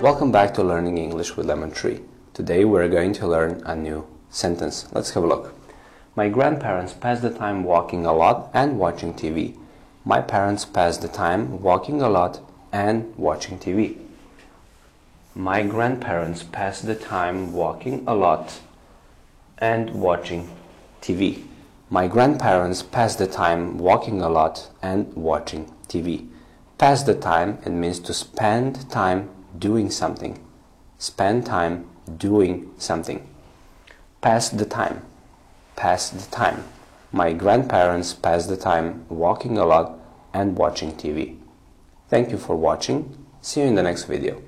Welcome 0.00 0.30
back 0.30 0.54
to 0.54 0.62
Learning 0.62 0.96
English 0.96 1.36
with 1.36 1.46
Lemon 1.46 1.72
Tree. 1.72 2.00
Today 2.32 2.64
we're 2.64 2.88
going 2.88 3.12
to 3.14 3.26
learn 3.26 3.60
a 3.66 3.74
new 3.74 4.06
sentence. 4.30 4.86
Let's 4.92 5.10
have 5.10 5.24
a 5.24 5.26
look. 5.26 5.52
My 6.14 6.28
grandparents 6.28 6.92
pass 6.92 7.18
the 7.18 7.30
time 7.30 7.64
walking 7.64 8.06
a 8.06 8.12
lot 8.12 8.48
and 8.54 8.78
watching 8.78 9.12
TV. 9.12 9.58
My 10.04 10.20
parents 10.20 10.64
pass 10.64 10.98
the 10.98 11.08
time 11.08 11.60
walking 11.60 12.00
a 12.00 12.08
lot 12.08 12.38
and 12.70 13.12
watching 13.16 13.58
TV. 13.58 13.98
My 15.34 15.64
grandparents 15.64 16.44
pass 16.44 16.80
the 16.80 16.94
time 16.94 17.52
walking 17.52 18.04
a 18.06 18.14
lot 18.14 18.60
and 19.58 19.90
watching 19.90 20.48
TV. 21.02 21.42
My 21.90 22.06
grandparents 22.06 22.84
pass 22.84 23.16
the 23.16 23.26
time 23.26 23.78
walking 23.78 24.22
a 24.22 24.28
lot 24.28 24.70
and 24.80 25.12
watching 25.14 25.74
TV. 25.88 26.28
Pass 26.78 27.02
the 27.02 27.16
time 27.16 27.58
it 27.66 27.70
means 27.70 27.98
to 27.98 28.14
spend 28.14 28.88
time 28.88 29.30
doing 29.56 29.90
something. 29.90 30.44
Spend 30.98 31.46
time 31.46 31.86
doing 32.16 32.70
something. 32.78 33.28
Pass 34.20 34.48
the 34.48 34.64
time. 34.64 35.04
Pass 35.76 36.10
the 36.10 36.28
time. 36.30 36.64
My 37.12 37.32
grandparents 37.32 38.12
pass 38.12 38.46
the 38.46 38.56
time 38.56 39.06
walking 39.08 39.56
a 39.56 39.64
lot 39.64 39.98
and 40.34 40.56
watching 40.58 40.92
TV. 40.92 41.36
Thank 42.08 42.30
you 42.30 42.38
for 42.38 42.56
watching. 42.56 43.26
See 43.40 43.60
you 43.60 43.66
in 43.66 43.74
the 43.76 43.82
next 43.82 44.04
video. 44.04 44.42